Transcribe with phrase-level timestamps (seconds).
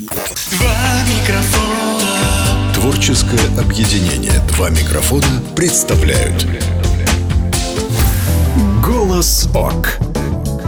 [0.00, 2.72] Два микрофона.
[2.74, 6.46] Творческое объединение «Два микрофона» представляют
[8.82, 9.98] «Голос ОК»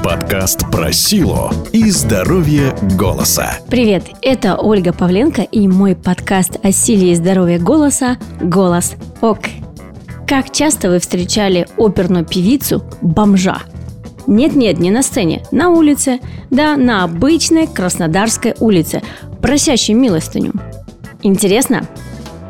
[0.05, 7.13] Подкаст про силу и здоровье голоса Привет, это Ольга Павленко и мой подкаст о силе
[7.13, 9.47] и здоровье голоса «Голос ОК».
[10.27, 13.63] Как часто вы встречали оперную певицу «Бомжа»?
[14.27, 19.03] Нет-нет, не на сцене, на улице, да, на обычной Краснодарской улице,
[19.41, 20.53] просящей милостыню.
[21.23, 21.87] Интересно?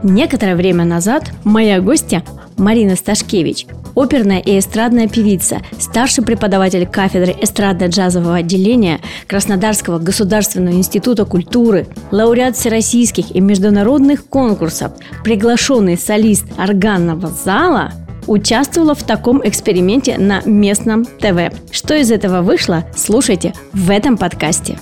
[0.03, 2.25] Некоторое время назад моя гостья
[2.57, 11.87] Марина Сташкевич, оперная и эстрадная певица, старший преподаватель кафедры эстрадно-джазового отделения Краснодарского государственного института культуры,
[12.11, 14.93] лауреат всероссийских и международных конкурсов,
[15.25, 17.93] приглашенный солист органного зала–
[18.27, 21.53] участвовала в таком эксперименте на местном ТВ.
[21.71, 24.79] Что из этого вышло, слушайте в этом подкасте.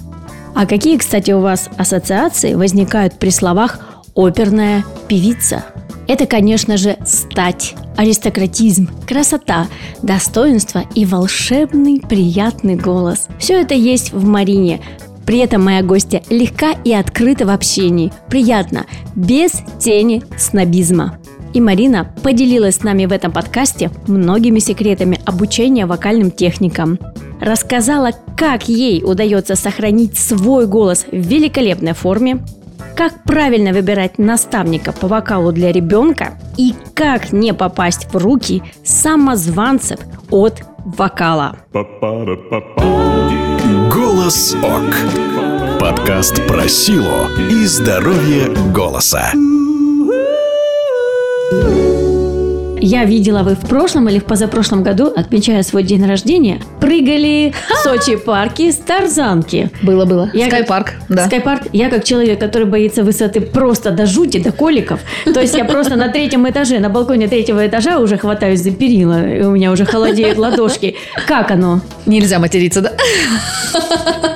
[0.55, 3.81] А какие, кстати, у вас ассоциации возникают при словах
[4.15, 5.65] «оперная певица»?
[6.09, 9.69] Это, конечно же, стать, аристократизм, красота,
[10.03, 13.29] достоинство и волшебный приятный голос.
[13.39, 14.81] Все это есть в Марине,
[15.25, 21.19] при этом моя гостья легка и открыта в общении, приятно, без тени снобизма.
[21.53, 26.99] И Марина поделилась с нами в этом подкасте многими секретами обучения вокальным техникам.
[27.41, 32.45] Рассказала, как ей удается сохранить свой голос в великолепной форме,
[32.97, 39.99] как правильно выбирать наставника по вокалу для ребенка и как не попасть в руки самозванцев
[40.31, 41.57] от вокала.
[43.93, 49.33] «Голос ОК» Подкаст про силу и здоровье голоса
[51.53, 51.90] Ooh.
[52.83, 57.83] Я видела, вы в прошлом или в позапрошлом году, отмечая свой день рождения, прыгали в
[57.83, 59.71] Сочи парке с тарзанки.
[59.83, 60.31] Было, было.
[60.33, 61.27] Я Скайпарк, как, да.
[61.27, 61.63] Скайпарк.
[61.73, 65.01] Я как человек, который боится высоты просто до жути, до коликов.
[65.25, 69.29] То есть я просто на третьем этаже, на балконе третьего этажа уже хватаюсь за перила,
[69.29, 70.97] и у меня уже холодеют ладошки.
[71.27, 71.81] Как оно?
[72.07, 72.93] Нельзя материться, да?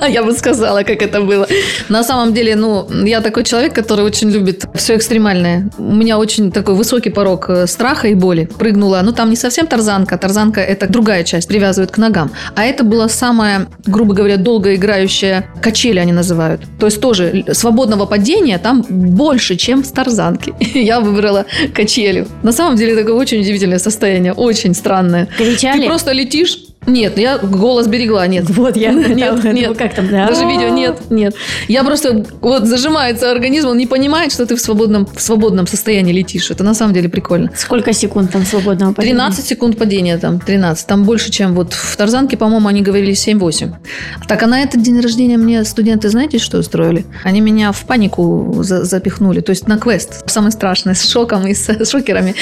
[0.09, 1.47] Я бы сказала, как это было.
[1.89, 5.71] На самом деле, ну, я такой человек, который очень любит все экстремальное.
[5.79, 8.34] У меня очень такой высокий порог э, страха и боли.
[8.43, 10.19] Прыгнула, ну, там не совсем тарзанка.
[10.19, 12.31] Тарзанка– это другая часть, привязывают к ногам.
[12.57, 16.63] А это была самая, грубо говоря, долгоиграющая качели они называют.
[16.79, 20.53] То есть тоже свободного падения там больше, чем в тарзанке.
[20.75, 22.27] Я выбрала качели.
[22.43, 25.29] На самом деле, такое очень удивительное состояние, очень странное.
[25.37, 25.81] Кричали?
[25.81, 28.45] Ты просто летишь, нет, я голос берегла, нет.
[28.51, 29.77] Вот я Нет, думала, нет.
[29.77, 30.27] как там, да?
[30.29, 31.35] Даже видео нет, нет.
[31.69, 36.13] Я просто вот зажимается организм, он не понимает, что ты в свободном, в свободном состоянии
[36.13, 36.51] летишь.
[36.51, 37.51] Это на самом деле прикольно.
[37.57, 39.15] Сколько секунд там свободного падения?
[39.15, 40.87] 13 секунд падения там, 13.
[40.87, 43.73] Там больше, чем вот в Тарзанке, по-моему, они говорили 7-8.
[44.29, 47.05] Так, а на этот день рождения мне студенты, знаете, что устроили?
[47.25, 50.29] Они меня в панику за- запихнули, то есть на квест.
[50.31, 52.35] Самый страшный, с шоком и с шокерами.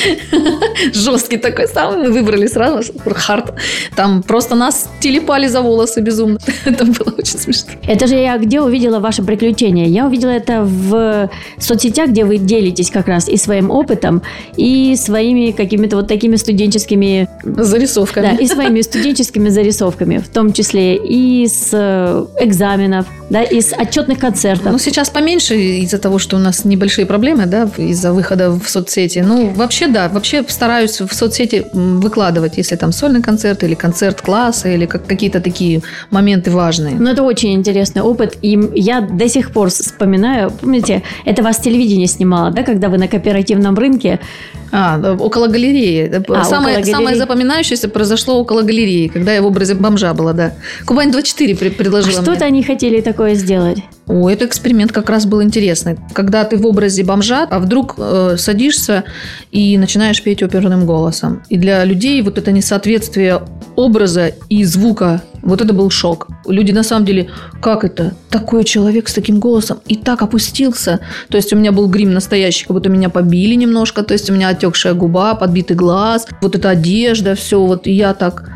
[0.93, 2.09] Жесткий такой самый.
[2.09, 3.55] Мы выбрали сразу хард.
[3.97, 6.39] Там просто нас телепали за волосы безумно.
[6.65, 7.73] Это было очень смешно.
[7.87, 9.87] Это же я где увидела ваше приключение?
[9.87, 11.29] Я увидела это в
[11.59, 14.23] соцсетях, где вы делитесь как раз и своим опытом,
[14.57, 17.29] и своими какими-то вот такими студенческими...
[17.45, 18.31] Зарисовками.
[18.31, 23.75] Да, и своими студенческими зарисовками, в том числе и с э, экзаменов, да, и с
[23.75, 24.73] отчетных концертов.
[24.73, 29.19] Ну, сейчас поменьше из-за того, что у нас небольшие проблемы, да, из-за выхода в соцсети.
[29.19, 34.69] Ну, вообще, да, вообще стараюсь в соцсети выкладывать, если там сольный концерт или концерт класса,
[34.69, 36.95] или как, какие-то такие моменты важные.
[36.95, 42.07] Ну, это очень интересный опыт, и я до сих пор вспоминаю, помните, это вас телевидение
[42.07, 44.19] снимало, да, когда вы на кооперативном рынке
[44.75, 46.11] А, около галереи.
[46.29, 46.93] А, самое, около галереи.
[46.93, 50.53] самое запоминающееся произошло около галереи, когда я в образе бомжа была, да.
[50.87, 52.23] Кубань-24 при- А предложила мне.
[52.23, 53.79] что-то они хотели такое сделать.
[54.09, 55.97] О, этот эксперимент как раз был интересный.
[56.13, 59.05] Когда ты в образе бомжа, а вдруг э, садишься
[59.53, 61.43] и начинаешь петь оперным голосом.
[61.49, 63.43] И для людей вот это несоответствие
[63.77, 66.29] образа и звука, вот это был шок.
[66.47, 67.31] Люди на самом деле,
[67.61, 68.15] как это?
[68.29, 71.01] Такой человек с таким голосом и так опустился.
[71.29, 74.03] То есть у меня был грим настоящий, как будто меня побили немножко.
[74.03, 77.65] То есть у меня отекшая губа, подбитый глаз, вот эта одежда, все.
[77.65, 78.51] Вот и я так...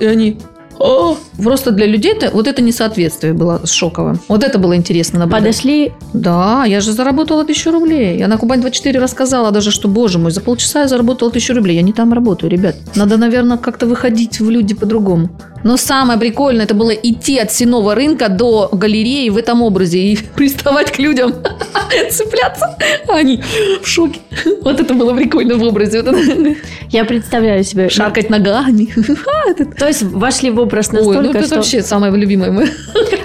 [0.00, 0.38] И они...
[0.78, 4.18] «О!» Просто для людей это, вот это несоответствие было шоковым.
[4.28, 5.42] Вот это было интересно наблюдать.
[5.42, 8.18] Подошли, Да, я же заработала тысячу рублей.
[8.18, 11.76] Я на Кубань-24 рассказала даже, что, боже мой, за полчаса я заработала тысячу рублей.
[11.76, 12.76] Я не там работаю, ребят.
[12.94, 15.30] Надо, наверное, как-то выходить в люди по-другому.
[15.66, 20.16] Но самое прикольное, это было идти от сеного рынка до галереи в этом образе и
[20.36, 21.34] приставать к людям,
[22.10, 22.78] цепляться.
[23.08, 23.42] Они
[23.82, 24.20] в шоке.
[24.62, 26.04] Вот это было прикольно в образе.
[26.90, 27.88] Я представляю себе.
[27.88, 28.88] Шаркать ногами.
[29.26, 32.68] А, То есть вошли в образ Ой, настолько, ну это вообще самое любимое мое.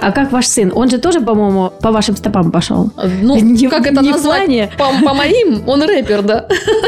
[0.02, 0.72] А как ваш сын?
[0.74, 2.92] Он же тоже, по-моему, по вашим стопам пошел.
[3.22, 3.40] Ну,
[3.70, 4.72] как это плане.
[4.78, 6.48] По, моим, он рэпер, да.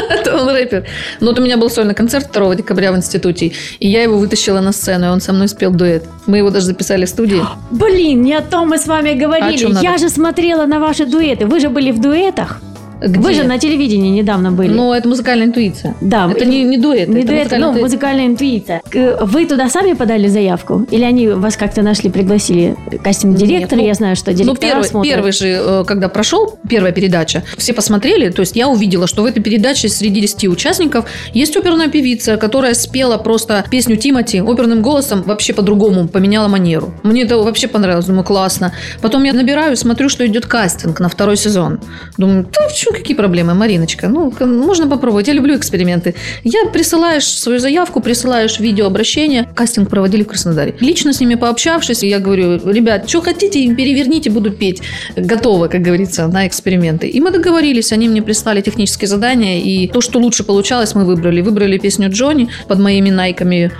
[0.09, 0.87] Это он рэпер.
[1.19, 4.61] Ну, вот у меня был сольный концерт 2 декабря в институте, и я его вытащила
[4.61, 6.05] на сцену, и он со мной спел дуэт.
[6.27, 7.41] Мы его даже записали в студии.
[7.71, 9.65] Блин, не о том мы с вами А говорили.
[9.65, 9.81] надо?
[9.81, 11.45] Я же смотрела на ваши дуэты.
[11.45, 12.59] Вы же были в дуэтах.
[13.05, 13.41] Вы Где?
[13.41, 14.71] же на телевидении недавно были.
[14.71, 15.93] Ну, это музыкальная интуиция.
[15.99, 17.83] да, Это не, не дуэт, Не это дуэт, музыкальная ну, интуиция.
[17.83, 18.81] музыкальная интуиция.
[19.25, 20.85] Вы туда сами подали заявку?
[20.89, 22.75] Или они вас как-то нашли, пригласили?
[23.03, 25.13] Кастинг-директор, ну, я знаю, что Ну, директора первый, смотрят.
[25.13, 29.25] первый же, э, когда прошел, первая передача, все посмотрели, то есть я увидела, что в
[29.25, 35.23] этой передаче среди 10 участников есть оперная певица, которая спела просто песню Тимати оперным голосом,
[35.23, 36.93] вообще по-другому, поменяла манеру.
[37.03, 38.73] Мне это вообще понравилось, думаю, классно.
[39.01, 41.79] Потом я набираю, смотрю, что идет кастинг на второй сезон.
[42.17, 44.07] Думаю, да какие проблемы, Мариночка?
[44.07, 46.15] Ну, можно попробовать, я люблю эксперименты.
[46.43, 49.47] Я присылаешь свою заявку, присылаешь видеообращение.
[49.55, 50.75] Кастинг проводили в Краснодаре.
[50.79, 54.81] Лично с ними пообщавшись, я говорю, ребят, что хотите, переверните, буду петь.
[55.15, 57.07] Готово, как говорится, на эксперименты.
[57.07, 61.41] И мы договорились, они мне прислали технические задания, и то, что лучше получалось, мы выбрали.
[61.41, 63.71] Выбрали песню Джонни под моими найками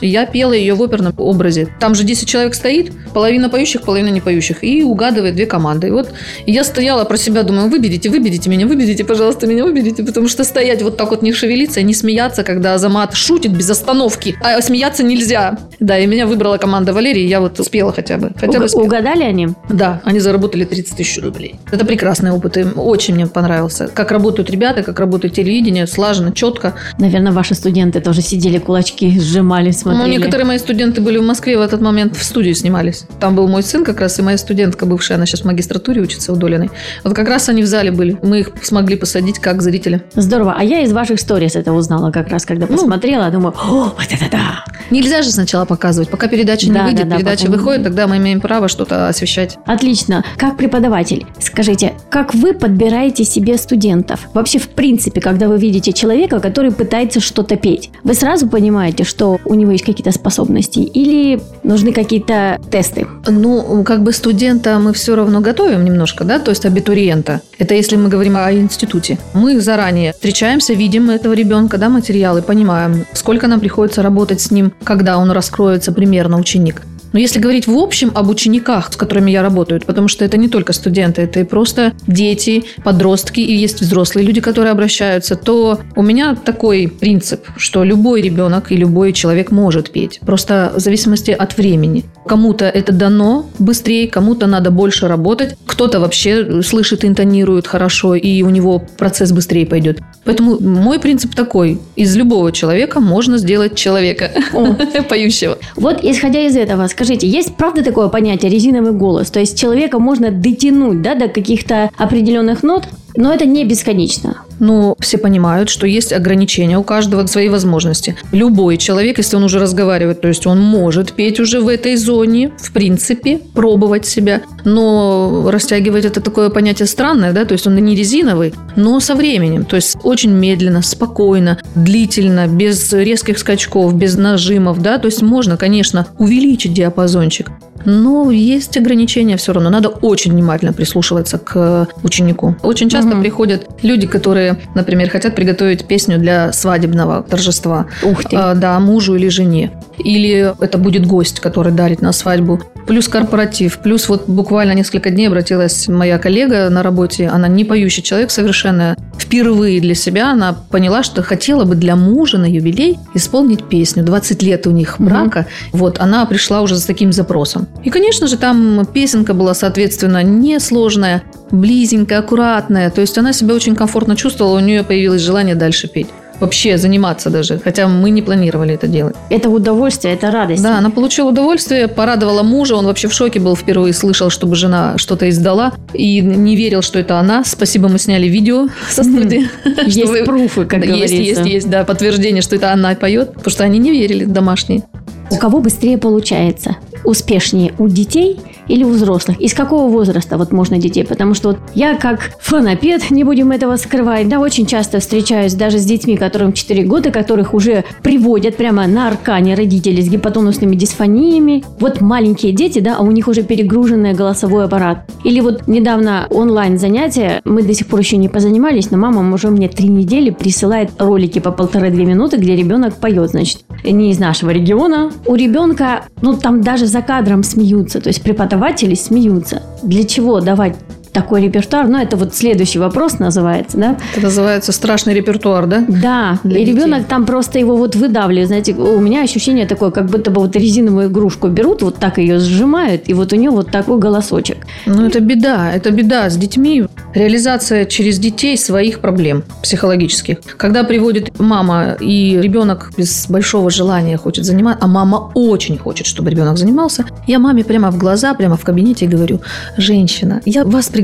[0.00, 1.68] и я пела ее в оперном образе.
[1.80, 5.88] Там же 10 человек стоит, половина поющих, половина не поющих, и угадывает две команды.
[5.88, 6.12] И вот
[6.46, 10.82] я стояла про себя, думаю, выберите, выберите меня, выберите, пожалуйста, меня выберите, потому что стоять
[10.82, 15.02] вот так вот не шевелиться, и не смеяться, когда Азамат шутит без остановки, а смеяться
[15.02, 15.58] нельзя.
[15.80, 18.32] Да, и меня выбрала команда Валерии, и я вот спела хотя бы.
[18.36, 18.82] Хотя бы Уг- спела.
[18.84, 19.48] Угадали они?
[19.68, 21.56] Да, они заработали 30 тысяч рублей.
[21.70, 23.88] Это прекрасный опыт, им очень мне понравился.
[23.88, 26.74] Как работают ребята, как работает телевидение, слаженно, четко.
[26.98, 30.10] Наверное, ваши студенты тоже сидели, кулачки сжимали, Ну, смотрели.
[30.16, 33.04] некоторые мои студенты были в Москве в этот момент в студию снимались.
[33.20, 36.32] Там был мой сын как раз и моя студентка бывшая, она сейчас в магистратуре учится
[36.32, 36.70] у Долиной.
[37.04, 38.11] Вот как раз они в зале были.
[38.22, 40.02] Мы их смогли посадить как зрителя.
[40.14, 40.54] Здорово.
[40.58, 42.74] А я из ваших сторис это узнала как раз, когда Ну.
[42.76, 43.30] посмотрела.
[43.30, 44.64] Думаю, о, вот это да.
[44.90, 46.10] Нельзя же сначала показывать.
[46.10, 49.08] Пока передача Да, не выйдет, да, да, передача потом- выходит, тогда мы имеем право что-то
[49.08, 49.58] освещать.
[49.66, 50.24] Отлично.
[50.36, 54.28] Как преподаватель, скажите, как вы подбираете себе студентов?
[54.34, 59.38] Вообще, в принципе, когда вы видите человека, который пытается что-то петь, вы сразу понимаете, что
[59.44, 60.80] у него есть какие-то способности?
[60.80, 63.06] Или нужны какие-то тесты?
[63.26, 67.40] Ну, как бы студента мы все равно готовим немножко, да, то есть абитуриента.
[67.58, 69.18] Это если мы говорим о институте.
[69.34, 74.72] Мы заранее встречаемся, видим этого ребенка, да, материалы, понимаем, сколько нам приходится работать с ним,
[74.84, 76.82] когда он раскроется примерно ученик.
[77.12, 80.48] Но если говорить в общем об учениках, с которыми я работаю, потому что это не
[80.48, 86.02] только студенты, это и просто дети, подростки, и есть взрослые люди, которые обращаются, то у
[86.02, 90.20] меня такой принцип, что любой ребенок и любой человек может петь.
[90.20, 92.04] Просто в зависимости от времени.
[92.26, 98.50] Кому-то это дано быстрее, кому-то надо больше работать, кто-то вообще слышит, интонирует хорошо, и у
[98.50, 100.00] него процесс быстрее пойдет.
[100.24, 101.78] Поэтому мой принцип такой.
[101.96, 104.30] Из любого человека можно сделать человека
[105.08, 105.58] поющего.
[105.76, 109.30] Вот, исходя из этого, скажите, есть правда такое понятие резиновый голос?
[109.30, 112.84] То есть человека можно дотянуть да, до каких-то определенных нот,
[113.16, 114.42] но это не бесконечно.
[114.58, 118.16] Ну, все понимают, что есть ограничения у каждого свои возможности.
[118.30, 122.52] Любой человек, если он уже разговаривает, то есть он может петь уже в этой зоне,
[122.58, 124.42] в принципе, пробовать себя.
[124.64, 129.64] Но растягивать это такое понятие странное, да, то есть он не резиновый, но со временем.
[129.64, 135.56] То есть очень медленно, спокойно, длительно, без резких скачков, без нажимов, да, то есть можно,
[135.56, 137.50] конечно, увеличить диапазончик.
[137.84, 139.70] Но есть ограничения все равно.
[139.70, 142.56] Надо очень внимательно прислушиваться к ученику.
[142.62, 143.20] Очень часто Мгм.
[143.22, 147.86] приходят люди, которые, например, хотят приготовить песню для свадебного торжества.
[148.02, 148.36] Ух ты.
[148.36, 149.70] А, да, мужу или жене.
[149.98, 152.60] Или это будет гость, который дарит на свадьбу.
[152.86, 153.78] Плюс корпоратив.
[153.78, 157.28] Плюс вот буквально несколько дней обратилась моя коллега на работе.
[157.28, 158.96] Она не поющий человек совершенно.
[159.16, 164.02] Впервые для себя она поняла, что хотела бы для мужа на юбилей исполнить песню.
[164.04, 165.46] 20 лет у них брака.
[165.72, 167.68] Вот она пришла уже с таким запросом.
[167.84, 172.90] И, конечно же, там песенка была, соответственно, несложная, близенькая, аккуратная.
[172.90, 176.08] То есть она себя очень комфортно чувствовала, у нее появилось желание дальше петь.
[176.40, 179.14] Вообще заниматься даже, хотя мы не планировали это делать.
[179.30, 180.60] Это удовольствие, это радость.
[180.60, 184.94] Да, она получила удовольствие, порадовала мужа, он вообще в шоке был впервые, слышал, чтобы жена
[184.96, 187.44] что-то издала, и не верил, что это она.
[187.44, 189.48] Спасибо, мы сняли видео со студии.
[189.86, 191.14] Есть пруфы, как говорится.
[191.14, 194.82] Есть, есть, есть, да, подтверждение, что это она поет, потому что они не верили, домашние.
[195.30, 196.76] У кого быстрее получается?
[197.04, 199.40] Успешнее у детей или у взрослых?
[199.40, 201.04] Из какого возраста вот можно детей?
[201.04, 205.78] Потому что вот я как фанапед, не будем этого скрывать, да, очень часто встречаюсь даже
[205.78, 211.64] с детьми, которым 4 года, которых уже приводят прямо на аркане родители с гипотонусными дисфониями.
[211.80, 215.10] Вот маленькие дети, да, а у них уже перегруженный голосовой аппарат.
[215.24, 219.50] Или вот недавно онлайн занятия, мы до сих пор еще не позанимались, но мама уже
[219.50, 224.50] мне три недели присылает ролики по полторы-две минуты, где ребенок поет, значит, не из нашего
[224.50, 229.62] региона, у ребенка, ну там даже за кадром смеются, то есть преподаватели смеются.
[229.82, 230.76] Для чего давать
[231.12, 231.88] такой репертуар?
[231.88, 233.96] Ну, это вот следующий вопрос называется, да?
[234.12, 235.84] Это называется страшный репертуар, да?
[235.88, 237.10] Да, Для и ребенок детей.
[237.10, 238.48] там просто его вот выдавливает.
[238.48, 242.38] Знаете, у меня ощущение такое, как будто бы вот резиновую игрушку берут, вот так ее
[242.38, 244.58] сжимают, и вот у нее вот такой голосочек.
[244.86, 245.70] Ну, это беда.
[245.72, 246.86] Это беда с детьми.
[247.14, 250.38] Реализация через детей своих проблем психологических.
[250.56, 256.30] Когда приводит мама, и ребенок без большого желания хочет заниматься, а мама очень хочет, чтобы
[256.30, 259.40] ребенок занимался, я маме прямо в глаза, прямо в кабинете говорю,
[259.76, 261.01] женщина, я вас приглашаю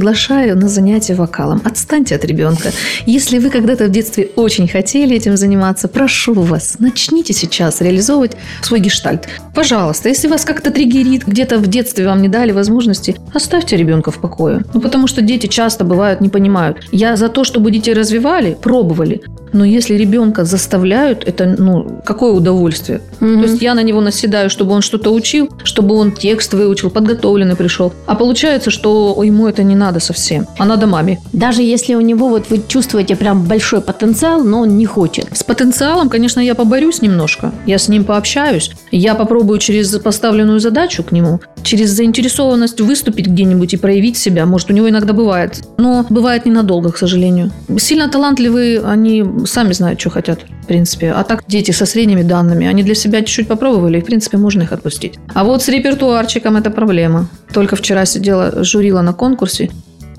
[0.55, 1.61] на занятие вокалом.
[1.64, 2.71] Отстаньте от ребенка.
[3.07, 8.81] Если вы когда-то в детстве очень хотели этим заниматься, прошу вас, начните сейчас реализовывать свой
[8.81, 9.28] гештальт.
[9.55, 14.21] Пожалуйста, если вас как-то триггерит, где-то в детстве вам не дали возможности, оставьте ребенка в
[14.21, 14.64] покое.
[14.75, 16.78] Ну, потому что дети часто бывают не понимают.
[16.93, 19.23] Я за то, чтобы детей развивали, пробовали.
[19.52, 23.00] Но если ребенка заставляют, это, ну, какое удовольствие.
[23.21, 23.43] Мгм.
[23.43, 27.57] То есть я на него наседаю, чтобы он что-то учил, чтобы он текст выучил, подготовленный
[27.57, 27.93] пришел.
[28.07, 31.21] А получается, что ему это не надо совсем, а надо маме.
[31.33, 35.26] Даже если у него вот вы чувствуете прям большой потенциал, но он не хочет.
[35.37, 37.52] С потенциалом, конечно, я поборюсь немножко.
[37.67, 38.71] Я с ним пообщаюсь.
[38.90, 44.47] Я попробую через поставленную задачу к нему, через заинтересованность выступить где-нибудь и проявить себя.
[44.47, 45.62] Может, у него иногда бывает.
[45.76, 47.50] Но бывает ненадолго, к сожалению.
[47.78, 51.12] Сильно талантливые, они сами знают, что хотят, в принципе.
[51.12, 54.62] А так дети со средними данными, они для себя чуть-чуть попробовали, и, в принципе, можно
[54.62, 55.18] их отпустить.
[55.35, 57.28] А вот с репертуарчиком это проблема.
[57.52, 59.71] Только вчера сидела, журила на конкурсе,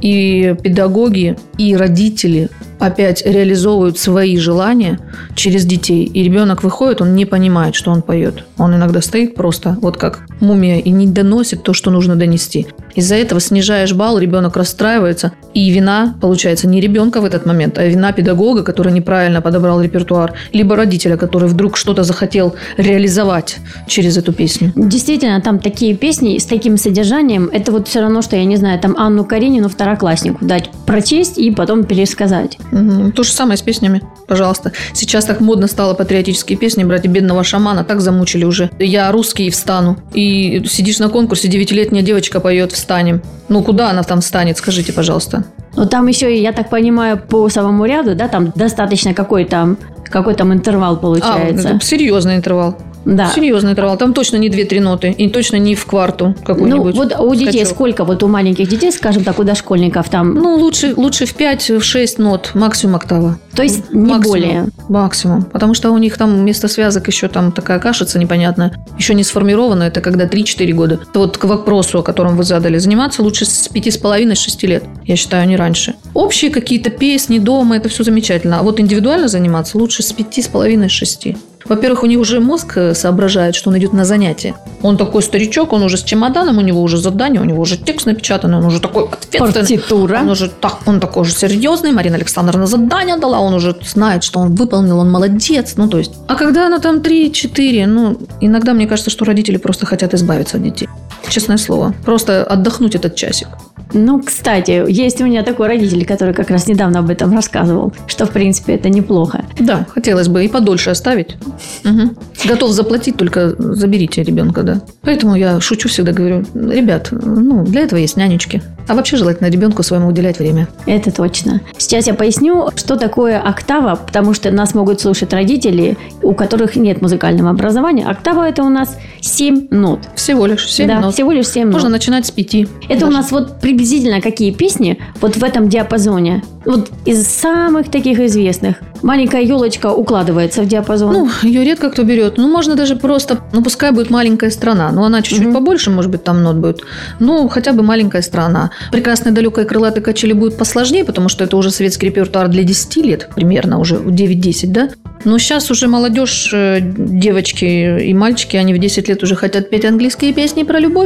[0.01, 2.49] и педагоги, и родители
[2.79, 4.99] опять реализовывают свои желания
[5.35, 6.05] через детей.
[6.05, 8.45] И ребенок выходит, он не понимает, что он поет.
[8.57, 12.67] Он иногда стоит просто вот как мумия и не доносит то, что нужно донести.
[12.95, 15.31] Из-за этого снижаешь балл, ребенок расстраивается.
[15.53, 20.33] И вина, получается, не ребенка в этот момент, а вина педагога, который неправильно подобрал репертуар,
[20.53, 24.71] либо родителя, который вдруг что-то захотел реализовать через эту песню.
[24.75, 28.79] Действительно, там такие песни с таким содержанием, это вот все равно, что, я не знаю,
[28.79, 32.57] там Анну Каренину второкласснику дать прочесть и потом пересказать.
[32.71, 33.11] Мгм.
[33.11, 34.71] То же самое с песнями, пожалуйста.
[34.93, 37.05] Сейчас так модно стало патриотические песни брать.
[37.05, 38.69] И бедного шамана так замучили уже.
[38.79, 39.97] Я русский встану.
[40.13, 43.21] И сидишь на конкурсе, девятилетняя девочка поет «Встанем».
[43.49, 45.43] Ну, куда она там встанет, скажите, пожалуйста.
[45.75, 49.77] Но там еще, я так понимаю, по самому ряду, да, там достаточно какой там
[50.09, 51.77] какой там интервал получается.
[51.77, 52.75] А, серьезный интервал.
[53.05, 53.31] Да.
[53.33, 53.97] Серьезный интервал.
[53.97, 55.11] Там точно не 2-3 ноты.
[55.11, 56.95] И точно не в кварту Ну, какую-нибудь.
[56.95, 57.67] вот у детей скачок.
[57.75, 62.15] сколько, вот у маленьких детей, скажем так, у дошкольников там, Ну, лучше, лучше в 5-6
[62.17, 63.37] нот, максимум октава.
[63.55, 64.21] то есть не Максимум.
[64.23, 64.67] более.
[64.89, 65.43] Максимум.
[65.43, 68.73] Потому что у них там вместо связок еще там такая кашица непонятная.
[68.97, 69.83] Еще не сформирована.
[69.83, 70.99] Это когда 3-4 года.
[71.09, 72.77] Это вот к вопросу, о котором вы задали.
[72.77, 74.83] Заниматься лучше с 5,5-6 лет.
[75.05, 75.95] Я считаю, не раньше.
[76.13, 78.59] Общие какие-то песни дома, это все замечательно.
[78.59, 81.37] А вот индивидуально заниматься лучше с 5,5-6.
[81.69, 84.55] Во-первых, у них уже мозг э, соображает, что он идет на занятие.
[84.81, 88.07] Он такой старичок, он уже с чемоданом, у него уже задание, у него уже текст
[88.07, 89.53] напечатанный, он уже такой ответственный.
[89.53, 90.19] Партитура.
[90.21, 91.91] Он уже так, он такой же серьезный.
[91.91, 95.73] Марина Александровна задание дала, он уже знает, что он выполнил, он молодец.
[95.77, 96.11] Ну, то есть.
[96.27, 100.63] А когда она там 3-4, ну, иногда мне кажется, что родители просто хотят избавиться от
[100.63, 100.89] детей.
[101.27, 101.93] Честное слово.
[102.05, 103.47] Просто отдохнуть этот часик.
[103.93, 108.25] Ну, кстати, есть у меня такой родитель, который как раз недавно об этом рассказывал, что,
[108.25, 109.45] в принципе, это неплохо.
[109.59, 111.37] Да, хотелось бы и подольше оставить.
[111.83, 112.15] Мгм.
[112.45, 114.81] Готов заплатить, только заберите ребенка, да.
[115.01, 118.61] Поэтому я шучу всегда, говорю, ребят, ну, для этого есть нянечки.
[118.87, 120.67] А вообще желательно ребенку своему уделять время.
[120.85, 121.61] Это точно.
[121.77, 127.01] Сейчас я поясню, что такое октава, потому что нас могут слушать родители, у которых нет
[127.01, 128.05] музыкального образования.
[128.05, 129.99] Октава– это у нас 7 нот.
[130.15, 131.08] Всего лишь 7 да, нот.
[131.11, 131.97] Всего лишь 7 Можно нот.
[131.99, 132.67] начинать с пяти.
[132.87, 133.17] Это у даже.
[133.17, 136.43] нас вот приблизительно какие песни вот в этом диапазоне.
[136.65, 138.77] Вот из самых таких известных.
[139.01, 141.13] Маленькая елочка укладывается в диапазон.
[141.13, 142.37] Ну, ее редко кто берет.
[142.37, 144.91] Ну, можно даже просто, ну, пускай будет маленькая страна.
[144.91, 145.53] Ну, она чуть-чуть Мгм.
[145.53, 146.81] побольше, может быть, там нот будет.
[147.19, 148.71] Ну, хотя бы маленькая страна.
[148.91, 153.29] Прекрасная далекая крылатая качели будет посложнее, потому что это уже советский репертуар для 10 лет,
[153.33, 154.89] примерно уже 9-10, да?
[155.23, 157.65] Но сейчас уже молодежь, э, девочки
[158.05, 160.98] и мальчики, они в 10 лет уже хотят петь английские песни про любовь.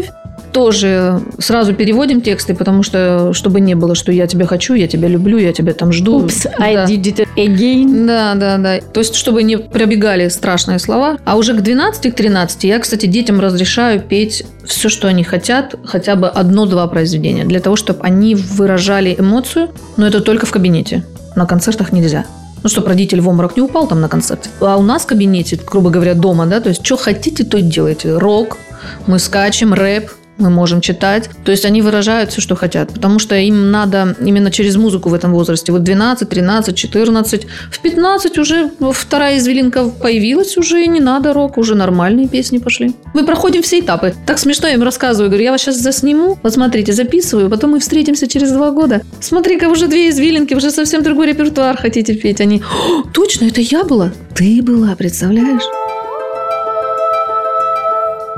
[0.51, 5.07] Тоже сразу переводим тексты, потому что, чтобы не было, что я тебя хочу, я тебя
[5.07, 6.27] люблю, я тебя там жду.
[6.59, 6.85] I Да.
[6.85, 8.05] did it again.
[8.05, 8.79] Да, да, да.
[8.79, 11.17] То есть, чтобы не пробегали страшные слова.
[11.25, 15.75] А уже к 12 к 13 я, кстати, детям разрешаю петь все, что они хотят,
[15.85, 21.03] хотя бы одно-два произведения, для того, чтобы они выражали эмоцию, но это только в кабинете.
[21.35, 22.25] На концертах нельзя.
[22.63, 24.49] Ну, чтобы родитель в обморок не упал там на концерте.
[24.61, 27.61] А у нас в кабинете, грубо говоря, дома, да, то есть, что хотите, то и
[27.61, 28.17] делайте.
[28.17, 28.57] Рок,
[29.05, 31.29] мы скачем, рэп, мы можем читать.
[31.43, 35.13] То есть они выражают все, что хотят, потому что им надо именно через музыку в
[35.13, 35.71] этом возрасте.
[35.71, 37.47] Вот 12, 13, 14.
[37.71, 42.93] В 15 уже вторая извилинка появилась, уже и не надо рок, уже нормальные песни пошли.
[43.13, 44.13] Мы проходим все этапы.
[44.25, 45.29] Так смешно я им рассказываю.
[45.29, 49.01] Говорю, я вас сейчас засниму, вот смотрите, записываю, потом мы встретимся через два года.
[49.19, 52.41] Смотри-ка, уже две извилинки, уже совсем другой репертуар хотите петь.
[52.41, 54.11] Они, «О, точно, это я была?
[54.35, 55.82] Ты была, представляешь?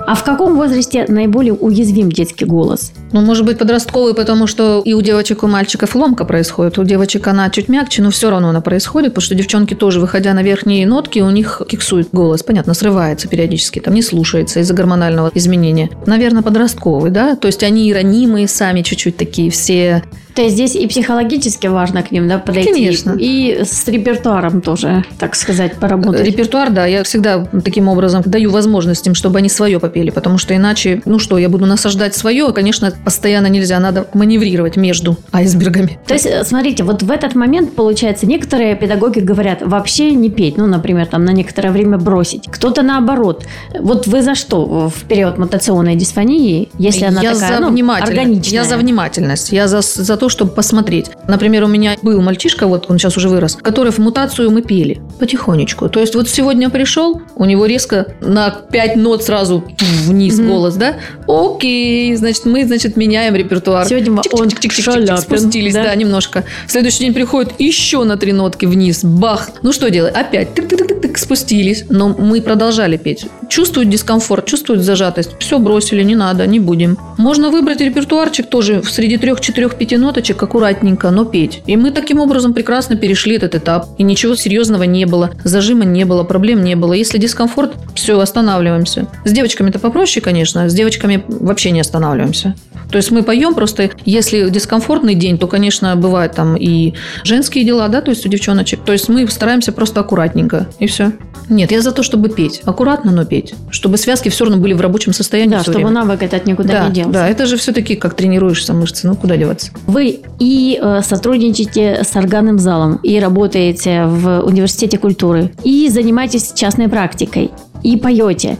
[0.08, 2.94] А в каком возрасте наиболее уязвим детский голос?
[3.15, 6.77] Ну, может быть, подростковый, потому что и у девочек, и у мальчиков ломка происходит.
[6.77, 10.34] У девочек она чуть мягче, но все равно она происходит, потому что девчонки тоже, выходя
[10.34, 12.43] на верхние нотки, у них киксует голос.
[12.43, 15.89] Понятно, срывается периодически, там не слушается из-за гормонального изменения.
[16.05, 17.38] Наверное, подростковый, да?
[17.38, 20.03] То есть они и ранимые сами чуть-чуть такие все.
[20.36, 23.15] То есть здесь и психологически важно к ним да, подойти, Конечно.
[23.17, 26.25] и с репертуаром тоже, так сказать, поработать.
[26.25, 30.53] Репертуар, да, я всегда таким образом даю возможность им, чтобы они свое попели, потому что
[30.53, 36.00] иначе, ну что, я буду насаждать свое, конечно, постоянно нельзя, надо маневрировать между айсбергами.
[36.08, 40.58] То есть, э, смотрите, вот в этот момент, получается, некоторые педагоги говорят вообще не петь,
[40.58, 42.48] ну, например, там на некоторое время бросить.
[42.48, 43.46] Кто-то наоборот.
[43.80, 48.54] Вот вы за что в период мутационной дисфонии, если она я такая, за ну, органичная?
[48.54, 49.52] Я за внимательность.
[49.52, 51.12] Я за, за то, чтобы посмотреть.
[51.28, 55.02] Например, у меня был мальчишка, вот он сейчас уже вырос, который в мутацию мы пели
[55.20, 55.90] потихонечку.
[55.90, 59.64] То есть вот сегодня пришел, у него резко на 5 нот сразу
[60.06, 60.48] вниз Мгм.
[60.50, 60.96] голос, да?
[61.28, 63.88] Окей, значит, мы, значит, меняем репертуар.
[63.88, 65.84] Сегодня он Чик-чик-чик-чик-чик, Шаляпин, спустились, да?
[65.84, 65.96] да?
[65.96, 66.44] немножко.
[66.68, 69.50] В следующий день приходит еще на три нотки вниз, бах.
[69.62, 70.14] Ну что делать?
[70.16, 71.86] Опять тык-тык-тык-тык, спустились.
[71.90, 73.25] Но мы продолжали петь.
[73.50, 75.32] Чувствуют дискомфорт, чувствуют зажатость.
[75.40, 76.98] Все бросили, не надо, не будем.
[77.18, 81.62] Можно выбрать репертуарчик тоже среди трех, четырех, пяти ноточек аккуратненько, но петь.
[81.66, 83.90] И мы таким образом прекрасно перешли этот этап.
[83.98, 86.94] И ничего серьезного не было, зажима не было, проблем не было.
[86.94, 89.08] Если дискомфорт, все, останавливаемся.
[89.24, 90.70] С девочками-то попроще, конечно.
[90.70, 92.56] С девочками вообще не останавливаемся.
[92.89, 97.88] То есть мы поем просто, если дискомфортный день, то, конечно, бывают там и женские дела,
[97.88, 98.84] да, то есть у девчоночек.
[98.84, 101.12] То есть мы стараемся просто аккуратненько, и все.
[101.50, 102.62] Нет, я за то, чтобы петь.
[102.65, 103.54] Аккуратно, но петь.
[103.70, 105.92] Чтобы связки все равно были в рабочем состоянии Да, чтобы время.
[105.92, 107.12] навык этот никуда да, не делся.
[107.12, 109.72] да, это же все-таки как тренируешься мышцы, ну куда деваться.
[109.86, 116.89] Вы и э, сотрудничаете с органным залом, и работаете в университете культуры, и занимаетесь частной
[116.89, 117.52] практикой,
[117.84, 118.58] и поете.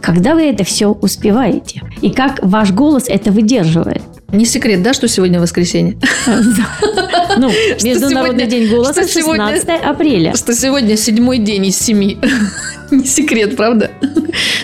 [0.00, 1.82] Когда вы это все успеваете?
[2.00, 4.02] И как ваш голос это выдерживает?
[4.30, 5.98] Не секрет, да, что сегодня воскресенье?
[7.36, 7.50] Ну,
[7.82, 10.34] Международный сегодня- день голоса что сегодня- 16 апреля.
[10.34, 12.18] Что сегодня седьмой день из семи.
[12.90, 13.90] Не секрет, правда?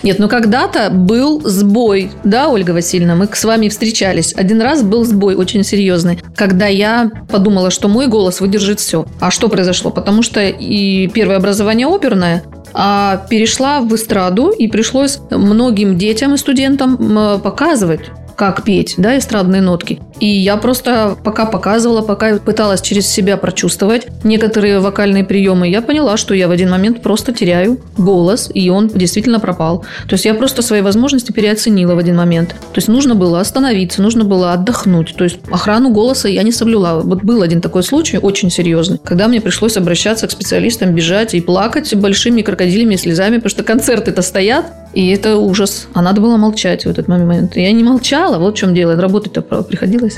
[0.02, 4.34] Нет, ну когда-то был сбой, да, Ольга Васильевна, мы с вами встречались.
[4.36, 9.06] Один раз был сбой очень серьезный, когда я подумала, что мой голос выдержит все.
[9.20, 9.90] А что произошло?
[9.90, 12.42] Потому что и первое образование оперное,
[12.74, 19.62] а перешла в эстраду, и пришлось многим детям и студентам показывать как петь, да, эстрадные
[19.62, 20.00] нотки.
[20.20, 26.16] И я просто пока показывала, пока пыталась через себя прочувствовать некоторые вокальные приемы, я поняла,
[26.16, 29.84] что я в один момент просто теряю голос, и он действительно пропал.
[30.08, 32.50] То есть я просто свои возможности переоценила в один момент.
[32.50, 35.14] То есть нужно было остановиться, нужно было отдохнуть.
[35.16, 37.00] То есть охрану голоса я не соблюла.
[37.04, 41.40] Вот был один такой случай, очень серьезный, когда мне пришлось обращаться к специалистам, бежать и
[41.40, 45.88] плакать большими крокодилями слезами, потому что концерты-то стоят, и это ужас.
[45.92, 47.56] А надо было молчать в этот момент.
[47.56, 48.94] Я не молчала, вот в чем дело.
[48.94, 50.13] Работать-то приходилось.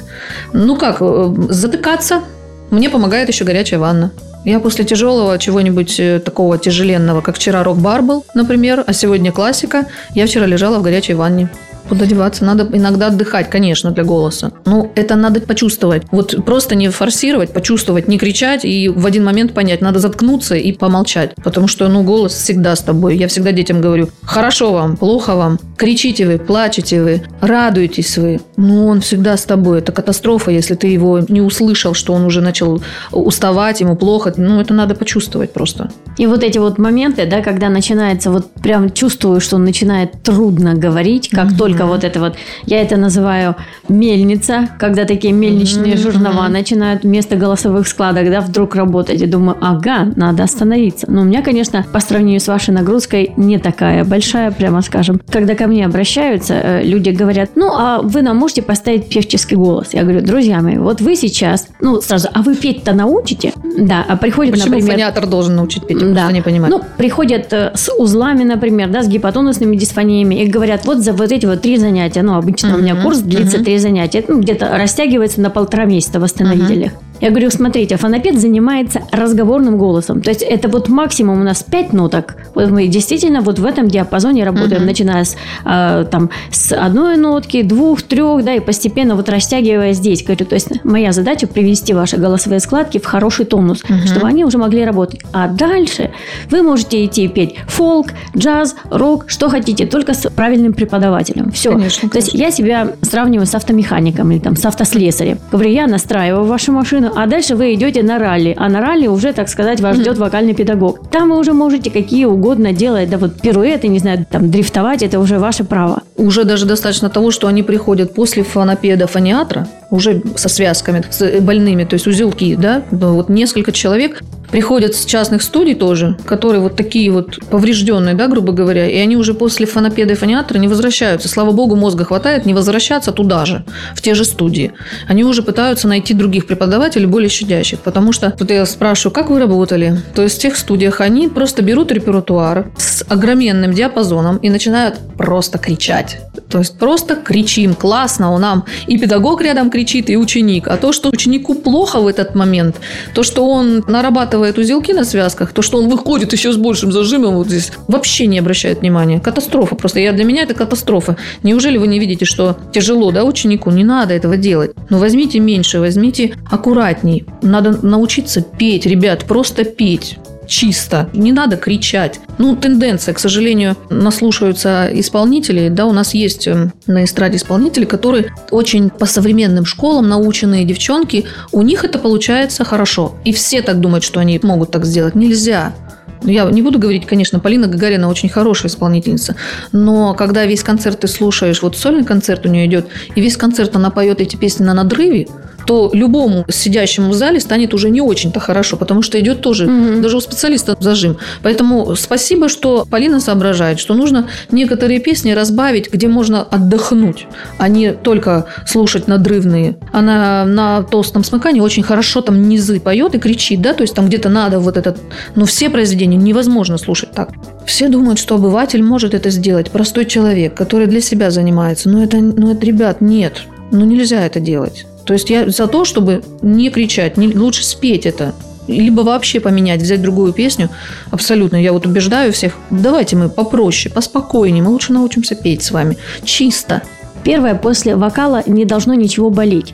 [0.52, 2.22] Ну как, э, затыкаться.
[2.70, 4.10] Мне помогает еще горячая ванна.
[4.44, 9.86] Я после тяжелого чего-нибудь э, такого тяжеленного, как вчера рок-бар был, например, а сегодня классика,
[10.14, 11.48] я вчера лежала в горячей ванне.
[11.88, 12.44] Куда деваться?
[12.44, 14.52] Надо иногда отдыхать, конечно, для голоса.
[14.64, 16.02] Но это надо почувствовать.
[16.10, 19.80] Вот просто не форсировать, почувствовать, не кричать и в один момент понять.
[19.80, 21.34] Надо заткнуться и помолчать.
[21.42, 23.16] Потому что, ну, голос всегда с тобой.
[23.16, 28.40] Я всегда детям говорю, хорошо вам, плохо вам, кричите вы, плачете вы, радуетесь вы.
[28.56, 29.78] Ну, он всегда с тобой.
[29.78, 34.32] Это катастрофа, если ты его не услышал, что он уже начал уставать, ему плохо.
[34.36, 35.90] Ну, это надо почувствовать просто.
[36.18, 40.74] И вот эти вот моменты, да, когда начинается, вот прям чувствую, что он начинает трудно
[40.74, 41.56] говорить, как Мгм.
[41.56, 43.56] только вот это вот, я это называю
[43.88, 46.52] мельница, когда такие мельничные жернова мгм.
[46.52, 49.20] начинают вместо голосовых складок, да, вдруг работать.
[49.20, 51.10] И думаю, ага, надо остановиться.
[51.10, 55.20] Но у меня, конечно, по сравнению с вашей нагрузкой не такая большая, прямо скажем.
[55.30, 59.88] Когда ко мне обращаются, э, люди говорят, ну, а вы нам можете поставить певческий голос?
[59.92, 63.52] Я говорю, друзья мои, вот вы сейчас, ну, сразу, а вы петь-то научите?
[63.78, 64.92] Да, а приходит, Почему например...
[64.92, 66.00] фониатор должен научить петь?
[66.00, 66.32] Я Да.
[66.32, 66.70] не понимаю.
[66.70, 71.32] Ну, приходят э, с узлами, например, да, с гипотонусными дисфониями, и говорят, вот за вот
[71.32, 73.64] эти вот три занятия, ну, обычно у меня курс длится мгм.
[73.64, 76.92] три занятия, ну, где-то растягивается на полтора месяца в восстановителях.
[77.20, 80.20] Я говорю, смотрите, фонопед занимается разговорным голосом.
[80.20, 82.36] То есть это вот максимум у нас 5 ноток.
[82.54, 84.86] Вот мы действительно вот в этом диапазоне работаем, Мгм.
[84.86, 90.22] начиная с, э, там, с одной нотки, двух, трех, да, и постепенно вот растягивая здесь.
[90.24, 94.06] Говорю, то есть моя задача привести ваши голосовые складки в хороший тонус, Мгм.
[94.06, 95.20] чтобы они уже могли работать.
[95.32, 96.10] А дальше
[96.50, 101.50] вы можете идти петь фолк, джаз, рок, что хотите, только с правильным преподавателем.
[101.52, 101.72] Все.
[101.72, 105.38] Конечно, То есть я себя сравниваю с автомехаником или там с автослесарем.
[105.50, 108.54] Говорю, я настраиваю вашу машину, а дальше вы идете на ралли.
[108.56, 111.08] А на ралли уже, так сказать, вас ждет вокальный педагог.
[111.10, 115.20] Там вы уже можете какие угодно делать, да вот пируэты, не знаю, там дрифтовать, это
[115.20, 116.02] уже ваше право.
[116.16, 121.40] Уже даже достаточно того, что они приходят после фонопеда фониатра, уже со связками, с э,
[121.40, 126.60] больными, то есть узелки, да, Ну, вот несколько человек приходят с частных студий тоже, которые
[126.60, 130.68] вот такие вот поврежденные, да, грубо говоря, и они уже после фонопеда и фониатра не
[130.68, 131.28] возвращаются.
[131.28, 134.72] Слава богу, мозга хватает не возвращаться туда же, в те же студии.
[135.08, 139.38] Они уже пытаются найти других преподавателей, более щадящих, потому что вот я спрашиваю, как вы
[139.38, 140.00] работали?
[140.14, 145.58] То есть в тех студиях они просто берут репертуар с огроменным диапазоном и начинают просто
[145.58, 146.18] кричать.
[146.48, 150.68] То есть просто кричим, классно, у нам и педагог рядом кричит, и ученик.
[150.68, 152.76] А то, что ученику плохо в этот момент,
[153.14, 157.34] то, что он нарабатывает узелки на связках, то, что он выходит еще с большим зажимом
[157.34, 159.20] вот здесь, вообще не обращает внимания.
[159.20, 160.00] Катастрофа просто.
[160.00, 161.16] Я, для меня это катастрофа.
[161.42, 163.70] Неужели вы не видите, что тяжело, да, ученику?
[163.70, 164.72] Не надо этого делать.
[164.90, 167.24] Но возьмите меньше, возьмите аккуратней.
[167.42, 172.20] Надо научиться петь, ребят, просто петь чисто, не надо кричать.
[172.38, 178.32] Ну, тенденция, к сожалению, наслушаются исполнителей, да, у нас есть эм, на эстраде исполнители, которые
[178.50, 183.14] очень по современным школам наученные девчонки, у них это получается хорошо.
[183.24, 185.14] И все так думают, что они могут так сделать.
[185.14, 185.74] Нельзя.
[186.22, 189.36] Ну, Я не буду говорить, конечно, Полина Гагарина очень хорошая исполнительница,
[189.72, 193.76] но когда весь концерт ты слушаешь, вот сольный концерт у нее идет, и весь концерт
[193.76, 195.28] она поет эти песни на надрыве,
[195.66, 200.02] то любому сидящему в зале станет уже не очень-то хорошо, потому что идет тоже, Мгм.
[200.02, 201.16] даже у специалиста зажим.
[201.42, 207.26] Поэтому спасибо, что Полина соображает, что нужно некоторые песни разбавить, где можно отдохнуть,
[207.58, 209.76] а не только слушать надрывные.
[209.92, 214.06] Она на толстом смыкании очень хорошо там низы поет и кричит, да, то есть там
[214.06, 214.98] где-то надо вот этот...
[215.34, 217.30] Но все произведения невозможно слушать так.
[217.66, 221.88] Все думают, что обыватель может это сделать, простой человек, который для себя занимается.
[221.88, 223.42] Но это, ну это, ребят, нет.
[223.72, 224.86] Ну нельзя это делать.
[225.06, 228.34] То есть я за то, чтобы не кричать, не, лучше спеть это.
[228.66, 230.68] Либо вообще поменять, взять другую песню.
[231.12, 231.56] Абсолютно.
[231.56, 234.62] Я вот убеждаю всех, давайте мы попроще, поспокойнее.
[234.64, 235.96] Мы лучше научимся петь с вами.
[236.24, 236.82] Чисто.
[237.22, 239.72] Первое, после вокала не должно ничего болеть.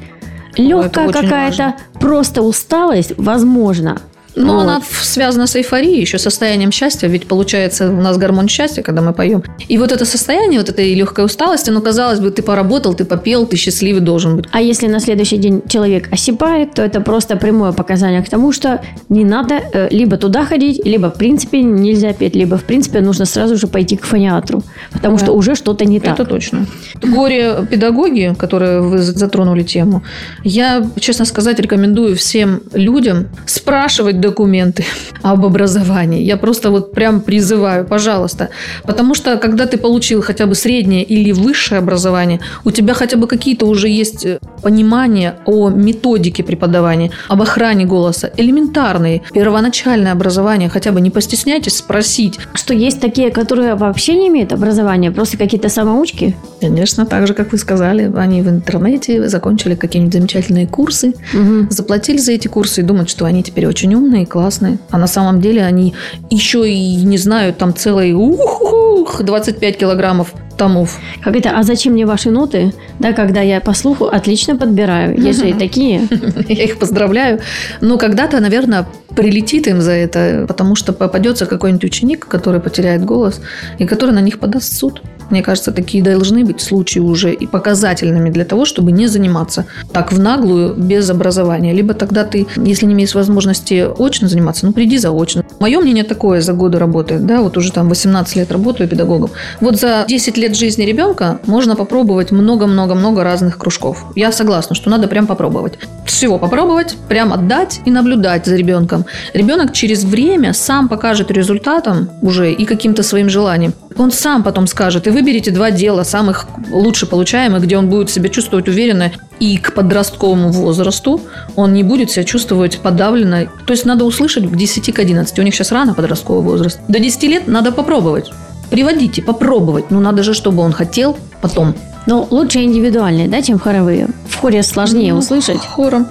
[0.56, 3.98] Легкая какая-то просто усталость, возможно.
[4.34, 4.62] Но Вот.
[4.62, 9.12] она связана с эйфорией, еще состоянием счастья, ведь получается у нас гормон счастья, когда мы
[9.12, 9.42] поем.
[9.68, 13.46] И вот это состояние, вот этой легкой усталости, ну, казалось бы, ты поработал, ты попел,
[13.46, 14.46] ты счастливый должен быть.
[14.52, 18.80] А если на следующий день человек осипает, то это просто прямое показание к тому, что
[19.08, 23.26] не надо э, либо туда ходить, либо в принципе нельзя петь, либо в принципе нужно
[23.26, 25.24] сразу же пойти к фониатру, потому Да.
[25.24, 26.14] что уже что-то не так.
[26.14, 26.66] Это точно.
[27.02, 30.02] Горе-педагоги, которые вы затронули тему,
[30.44, 34.84] я, честно сказать, рекомендую всем людям спрашивать документы
[35.22, 36.22] об образовании.
[36.22, 38.48] Я просто вот прям призываю, пожалуйста.
[38.84, 43.26] Потому что, когда ты получил хотя бы среднее или высшее образование, у тебя хотя бы
[43.26, 50.92] какие-то уже есть э, понимания о методике преподавания, об охране голоса, элементарные, первоначальное образование, хотя
[50.92, 52.38] бы не постесняйтесь спросить.
[52.54, 56.34] Что есть такие, которые вообще не имеют образования, просто какие-то самоучки.
[56.60, 61.68] Конечно, так же, как вы сказали, они в интернете закончили какие-нибудь замечательные курсы, Мгм.
[61.70, 64.78] заплатили за эти курсы и думают, что они теперь очень умные и классные.
[64.90, 65.94] А на самом деле они
[66.30, 70.98] еще и не знают там целый ух, 25 килограммов томов.
[71.22, 72.72] Как это, а зачем мне ваши ноты?
[72.98, 75.20] Да, когда я по слуху отлично подбираю.
[75.20, 76.08] Есть же и такие.
[76.48, 77.40] Я их поздравляю.
[77.80, 83.40] Но когда-то, наверное, прилетит им за это, потому что попадется какой-нибудь ученик, который потеряет голос,
[83.78, 85.02] и который на них подаст суд.
[85.32, 90.12] Мне кажется, такие должны быть случаи уже и показательными для того, чтобы не заниматься так
[90.12, 91.72] в наглую, без образования.
[91.72, 95.42] Либо тогда ты, если не имеешь возможности очно заниматься, ну, приди заочно.
[95.58, 99.30] Мое мнение такое за годы работы, да, вот уже там 18 лет работаю педагогом.
[99.60, 104.04] Вот за 10 лет жизни ребенка можно попробовать много-много-много разных кружков.
[104.14, 105.78] Я согласна, что надо прям попробовать.
[106.04, 109.06] Всего попробовать, прям отдать и наблюдать за ребенком.
[109.32, 113.72] Ребенок через время сам покажет результатом уже и каким-то своим желанием.
[113.98, 118.28] Он сам потом скажет, и выберите два дела, самых лучше получаемых, где он будет себя
[118.28, 121.20] чувствовать уверенно, и к подростковому возрасту
[121.56, 123.46] он не будет себя чувствовать подавленно.
[123.66, 125.38] То есть надо услышать к 10 к 11.
[125.38, 126.80] У них сейчас рано подростковый возраст.
[126.88, 128.30] До 10 лет надо попробовать.
[128.70, 129.90] Приводите, попробовать.
[129.90, 131.74] Ну, надо же, чтобы он хотел потом.
[132.06, 134.08] Но лучше индивидуальные, да, чем хоровые.
[134.28, 135.58] В хоре сложнее Ну, услышать.
[135.58, 136.08] Хором.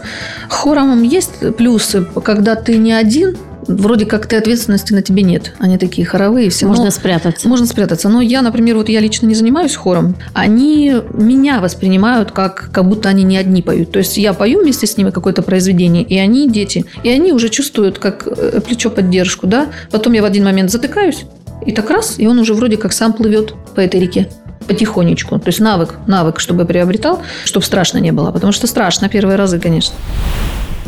[0.50, 3.36] Хором есть плюсы, когда ты не один,
[3.76, 5.54] вроде как ты ответственности на тебе нет.
[5.60, 6.68] Они такие хоровые все.
[6.68, 7.48] Можно но- спрятаться.
[7.48, 8.10] Можно спрятаться.
[8.10, 10.16] Но я, например, вот я лично не занимаюсь хором.
[10.34, 13.92] Они меня воспринимают как, как будто они не одни поют.
[13.92, 16.86] То есть я пою вместе с ними какое-то произведение, и они дети.
[17.04, 19.68] И они уже чувствуют как э, плечо поддержку, да.
[19.92, 21.26] Потом я в один момент затыкаюсь,
[21.66, 24.30] и так раз, и он уже вроде как сам плывет по этой реке
[24.68, 25.40] потихонечку.
[25.40, 28.32] То есть навык, навык, чтобы приобретал, чтобы страшно не было.
[28.32, 29.96] Потому что страшно первые разы, конечно.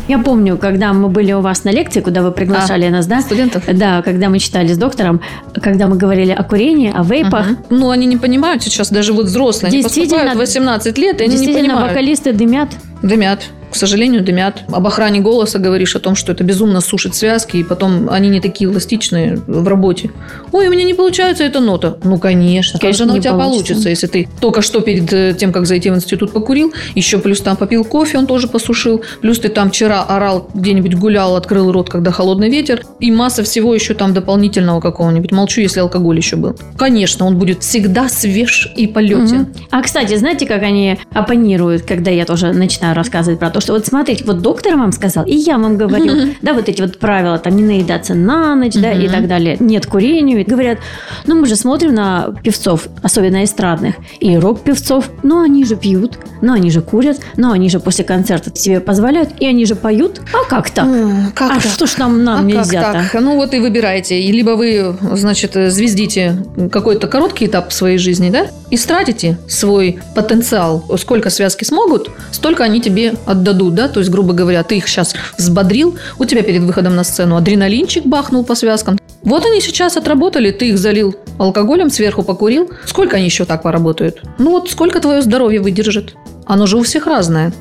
[0.06, 3.22] Я помню, когда мы были у вас на лекции, куда вы приглашали нас, да?
[3.22, 3.64] Студентов?
[3.72, 5.20] Да, когда мы читали с доктором,
[5.54, 7.46] когда мы говорили о курении, о вейпах.
[7.46, 7.58] Мгм.
[7.70, 9.70] Ну, они не понимают сейчас, даже вот взрослые.
[9.70, 11.92] Они Действительно, поступают в 18 лет, и они не Действительно, понимают.
[11.92, 12.68] вокалисты дымят.
[13.02, 13.40] Дымят.
[13.74, 14.62] К сожалению, дымят.
[14.72, 18.40] Об охране голоса говоришь о том, что это безумно сушит связки, и потом они не
[18.40, 20.12] такие эластичные в работе.
[20.52, 21.98] Ой, у меня не получается эта нота.
[22.04, 22.74] Ну, конечно.
[22.74, 23.72] Как Конечно, же она у тебя получится.
[23.74, 27.40] получится, если ты только что перед э, тем, как зайти в институт, покурил, еще плюс
[27.40, 31.90] там попил кофе, он тоже посушил, плюс ты там вчера орал, где-нибудь гулял, открыл рот,
[31.90, 35.32] когда холодный ветер, и масса всего еще там дополнительного какого-нибудь.
[35.32, 36.56] Молчу, если алкоголь еще был.
[36.78, 39.24] Конечно, он будет всегда свеж и полетен.
[39.40, 39.54] Мгм.
[39.72, 43.86] А, кстати, знаете, как они оппонируют, когда я тоже начинаю рассказывать про то, что вот
[43.86, 47.56] смотрите, вот доктор вам сказал, и я вам говорю, да, вот эти вот правила, там,
[47.56, 50.40] не наедаться на ночь, да, и так далее, нет курению.
[50.40, 50.78] И говорят,
[51.26, 56.52] ну, мы же смотрим на певцов, особенно эстрадных, и рок-певцов, ну, они же пьют, ну,
[56.52, 60.20] они же курят, ну, они же после концерта себе позволяют, и они же поют.
[60.34, 60.84] А как так?
[60.84, 61.72] М, Как а так?
[61.72, 63.08] что ж нам, нам а как нельзя-то?
[63.10, 63.22] так?
[63.22, 64.20] Ну вот и выбирайте.
[64.30, 66.36] Либо вы, значит, звездите
[66.70, 70.84] какой-то короткий этап своей жизни, да, и стратите свой потенциал.
[70.98, 73.86] Сколько связки смогут, столько они тебе отдадут, да.
[73.86, 78.04] То есть, грубо говоря, ты их сейчас взбодрил, у тебя перед выходом на сцену адреналинчик
[78.04, 78.98] бахнул по связкам.
[79.22, 82.68] Вот они сейчас отработали, ты их залил алкоголем, сверху покурил.
[82.84, 84.22] Сколько они еще так поработают?
[84.38, 86.14] Ну вот сколько твое здоровье выдержит?
[86.44, 87.52] Оно же у всех разное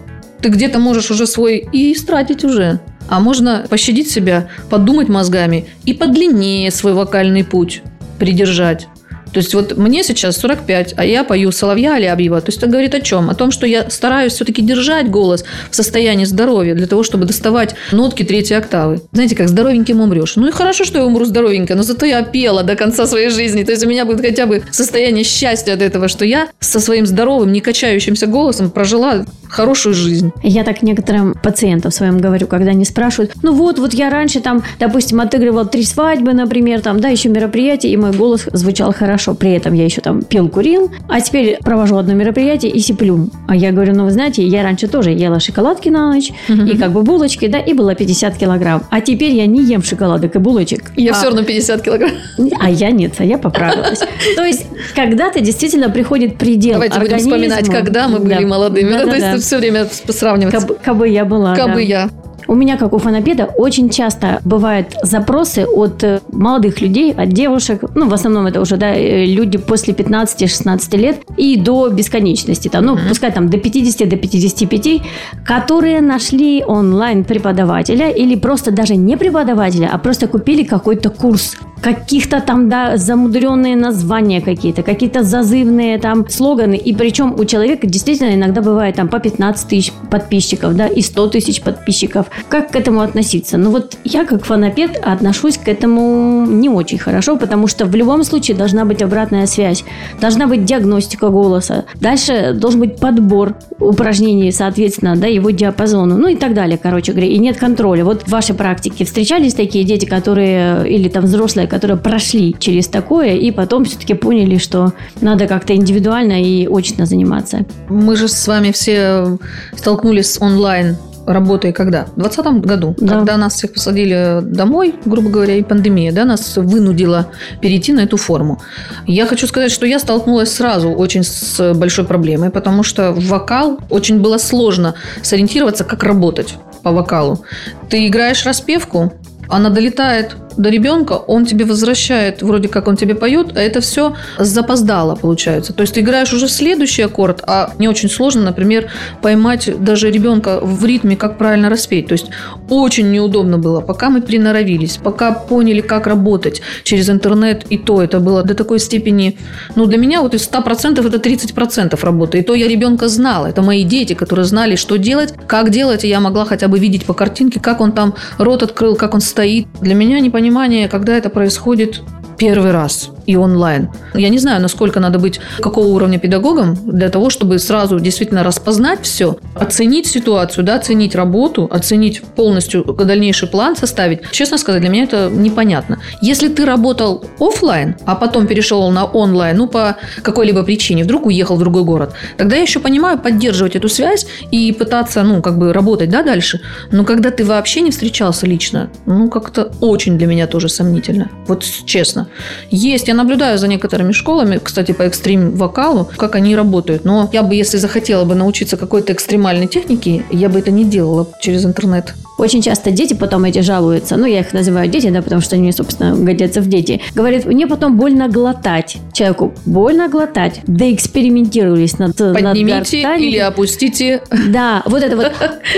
[0.41, 2.81] ты где-то можешь уже свой и истратить уже.
[3.07, 7.81] А можно пощадить себя, подумать мозгами и подлиннее свой вокальный путь
[8.19, 8.87] придержать.
[9.33, 12.39] То есть вот мне сейчас 45, а я пою Соловья Алябьева.
[12.41, 13.29] То есть это говорит о чем?
[13.29, 17.75] О том, что я стараюсь все-таки держать голос в состоянии здоровья для того, чтобы доставать
[17.91, 19.01] нотки третьей октавы.
[19.11, 20.35] Знаете, как здоровеньким умрешь.
[20.35, 23.63] Ну и хорошо, что я умру здоровенько, но зато я пела до конца своей жизни.
[23.63, 27.05] То есть у меня будет хотя бы состояние счастья от этого, что я со своим
[27.05, 30.31] здоровым, не качающимся голосом прожила хорошую жизнь.
[30.41, 34.63] Я так некоторым пациентам своим говорю, когда они спрашивают, ну вот, вот я раньше там,
[34.79, 39.35] допустим, отыгрывал три свадьбы, например, там, да, еще мероприятия, и мой голос звучал хорошо.
[39.35, 43.29] При этом я еще там пил, курил, а теперь провожу одно мероприятие и сиплю.
[43.47, 46.91] А я говорю, ну вы знаете, я раньше тоже ела шоколадки на ночь, и как
[46.91, 48.83] бы булочки, да, и было 50 килограмм.
[48.89, 50.91] А теперь я не ем шоколадок и булочек.
[50.95, 52.11] Я а, все равно 50 килограмм.
[52.59, 53.99] А я нет, а я поправилась.
[54.35, 58.47] То есть, когда-то действительно приходит предел Давайте будем вспоминать, когда мы были Да.
[58.47, 58.91] молодыми.
[58.91, 60.53] да, То есть все время сравнивать.
[60.53, 61.55] Кабы, кабы я была.
[61.55, 61.79] Кабы да.
[61.81, 62.09] я.
[62.47, 67.83] У меня, как у фонопеда, очень часто бывают запросы от э, молодых людей, от девушек,
[67.95, 72.85] ну, в основном это уже, да, э, люди после 15-16 лет и до бесконечности, там,
[72.85, 75.01] ну, пускай там до 50, до 55,
[75.45, 82.39] которые нашли онлайн преподавателя или просто даже не преподавателя, а просто купили какой-то курс каких-то
[82.39, 86.75] там, да, замудренные названия какие-то, какие-то зазывные там слоганы.
[86.75, 91.27] И причем у человека действительно иногда бывает там по 15 тысяч подписчиков, да, и 100
[91.27, 92.27] тысяч подписчиков.
[92.49, 93.57] Как к этому относиться?
[93.57, 98.23] Ну вот я как фанапед отношусь к этому не очень хорошо, потому что в любом
[98.23, 99.83] случае должна быть обратная связь,
[100.19, 101.85] должна быть диагностика голоса.
[101.95, 107.27] Дальше должен быть подбор упражнений, соответственно, да, его диапазону, ну и так далее, короче говоря.
[107.27, 108.05] И нет контроля.
[108.05, 113.35] Вот в вашей практике встречались такие дети, которые, или там взрослые, которые прошли через такое
[113.35, 117.65] и потом все-таки поняли, что надо как-то индивидуально и очно заниматься.
[117.89, 119.37] Мы же с вами все
[119.75, 122.05] столкнулись с онлайн работой когда?
[122.15, 123.15] В 2020 году, Да.
[123.15, 127.27] когда нас всех посадили домой, грубо говоря, и пандемия, да, нас вынудила
[127.61, 128.61] перейти на эту форму.
[129.07, 133.79] Я хочу сказать, что я столкнулась сразу очень с большой проблемой, потому что в вокал
[133.89, 137.43] очень было сложно сориентироваться, как работать по вокалу.
[137.89, 139.13] Ты играешь распевку,
[139.53, 144.15] она долетает до ребенка, он тебе возвращает, вроде как он тебе поет, а это все
[144.37, 145.73] запоздало получается.
[145.73, 150.59] То есть ты играешь уже следующий аккорд, а не очень сложно, например, поймать даже ребенка
[150.61, 152.07] в ритме, как правильно распеть.
[152.07, 152.27] То есть
[152.69, 158.19] очень неудобно было, пока мы приноровились, пока поняли, как работать через интернет, и то это
[158.19, 159.37] было до такой степени,
[159.75, 162.39] ну для меня вот из 100% это 30% работы.
[162.39, 166.07] И то я ребенка знала, это мои дети, которые знали, что делать, как делать, и
[166.07, 169.42] я могла хотя бы видеть по картинке, как он там рот открыл, как он стоит.
[169.81, 172.01] Для меня непонимание, когда это происходит
[172.37, 173.12] первый раз.
[173.25, 173.89] И онлайн.
[174.13, 178.99] Я не знаю, насколько надо быть, какого уровня педагогом для того, чтобы сразу действительно распознать
[179.03, 184.19] все, оценить ситуацию, да, оценить работу, оценить полностью дальнейший план составить.
[184.31, 185.99] Честно сказать, для меня это непонятно.
[186.21, 191.55] Если ты работал офлайн, а потом перешел на онлайн, ну, по какой-либо причине, вдруг уехал
[191.55, 195.73] в другой город, тогда я еще понимаю поддерживать эту связь и пытаться, ну, как бы
[195.73, 196.61] работать, да, дальше.
[196.91, 201.29] Но когда ты вообще не встречался лично, ну, как-то очень для меня тоже сомнительно.
[201.47, 202.27] Вот честно.
[202.69, 207.05] Есть, я наблюдаю за некоторыми школами, кстати, по экстрим-вокалу, как они работают.
[207.05, 211.27] Но я бы, если захотела бы научиться какой-то экстремальной технике, я бы это не делала
[211.39, 212.15] через интернет.
[212.37, 215.71] Очень часто дети потом эти жалуются, ну, я их называю дети, да, потому что они,
[215.71, 216.99] собственно, годятся в дети.
[217.13, 218.97] Говорят, мне потом больно глотать.
[219.13, 220.61] Человеку больно глотать.
[220.65, 224.23] Да экспериментировались над Поднимите над или опустите.
[224.49, 225.31] Да, вот это вот.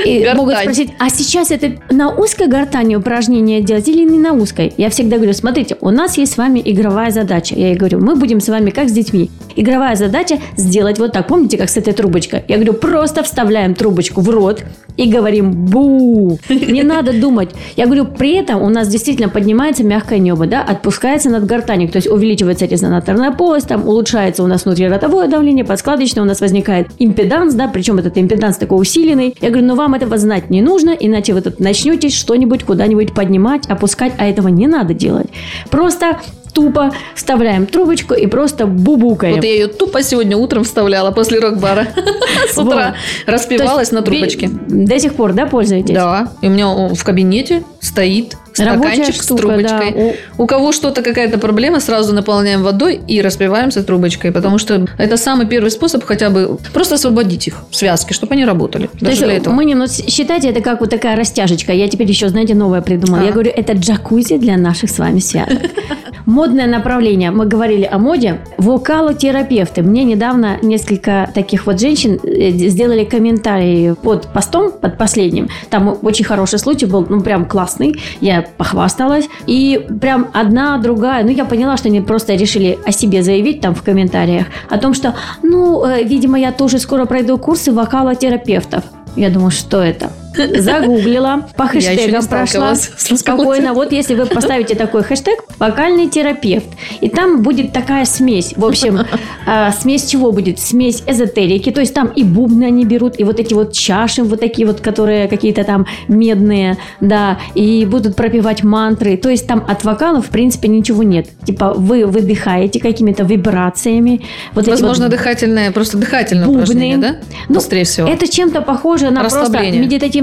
[0.05, 4.73] И могут спросить, а сейчас это на узкой гортани упражнение делать или не на узкой?
[4.77, 7.24] Я всегда говорю, смотрите, у нас есть с вами игровая задача.
[7.55, 9.29] Я ей говорю, мы будем с вами как с детьми.
[9.55, 11.27] Игровая задача сделать вот так.
[11.27, 12.43] Помните, как с этой трубочкой?
[12.47, 14.63] Я говорю, просто вставляем трубочку в рот
[14.97, 16.39] и говорим «бу».
[16.49, 17.49] Не надо думать.
[17.75, 21.97] Я говорю, при этом у нас действительно поднимается мягкое небо, да, отпускается над гортанью, то
[21.97, 27.53] есть увеличивается резонаторная полость, там улучшается у нас внутриротовое давление, подкладочное, у нас возникает импеданс,
[27.53, 29.35] да, причем этот импеданс такой усиленный.
[29.41, 33.67] Я говорю, ну вам этого знать не нужно, иначе вы тут начнете что-нибудь куда-нибудь поднимать,
[33.67, 35.27] опускать, а этого не надо делать.
[35.69, 36.19] Просто
[36.55, 39.35] тупо вставляем трубочку и просто бубукаем.
[39.35, 41.87] Вот я ее тупо сегодня утром вставляла после рок-бара.
[42.51, 42.95] С утра
[43.27, 44.49] распевалась на трубочке.
[44.67, 45.93] До сих пор, да, пользуетесь?
[45.93, 46.31] Да.
[46.41, 50.17] И у меня в кабинете стоит стаканчик с трубочкой.
[50.37, 55.47] У кого что-то, какая-то проблема, сразу наполняем водой и распиваемся трубочкой, потому что это самый
[55.47, 58.89] первый способ хотя бы просто освободить их связки, чтобы они работали.
[58.99, 61.73] То есть мы не, ну, считайте, это как вот такая растяжечка.
[61.73, 63.23] Я теперь еще, знаете, новое придумала.
[63.23, 65.59] Я говорю, это джакузи для наших с вами связок.
[66.25, 67.31] Модное направление.
[67.31, 68.39] Мы говорили о моде.
[68.57, 69.83] Вокалотерапевты.
[69.83, 75.49] Мне недавно несколько таких вот женщин э, сделали комментарии под постом, под последним.
[75.69, 77.95] Там очень хороший случай был, ну прям классный.
[78.21, 79.29] Я похвасталась.
[79.47, 81.23] И прям одна, другая.
[81.23, 84.47] Ну, я поняла, что они просто решили о себе заявить там в комментариях.
[84.69, 88.83] О том, что, ну, э, видимо, я тоже скоро пройду курсы вокалотерапевтов.
[89.15, 90.09] Я думаю, что это?
[90.57, 93.73] Загуглила, по хэштегам прошла спокойно.
[93.73, 96.67] Вот если вы поставите такой хэштег «вокальный терапевт»,
[97.01, 98.53] и там будет такая смесь.
[98.55, 98.99] В общем,
[99.45, 100.59] а, смесь чего будет?
[100.59, 104.39] Смесь эзотерики, то есть там и бубны они берут, и вот эти вот чаши, вот
[104.39, 109.17] такие вот, которые какие-то там медные, да, и будут пропивать мантры.
[109.17, 111.27] То есть там от вокала, в принципе, ничего нет.
[111.45, 114.21] Типа вы выдыхаете какими-то вибрациями.
[114.53, 116.63] Вот Возможно, вот дыхательное, просто дыхательное бубны.
[116.63, 117.15] упражнение, да?
[117.49, 118.07] Ну, Быстрее всего.
[118.07, 119.45] Это чем-то похоже на просто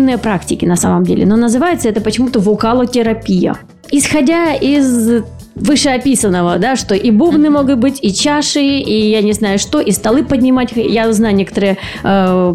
[0.03, 3.57] медитативные практики на самом деле, но называется это почему-то вокалотерапия.
[3.91, 5.23] Исходя из
[5.55, 9.91] вышеописанного, да, что и бубны могут быть, и чаши, и я не знаю что, и
[9.91, 10.71] столы поднимать.
[10.75, 12.55] Я знаю некоторые э,